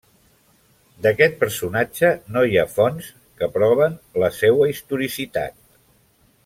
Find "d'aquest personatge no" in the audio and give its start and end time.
1.05-2.43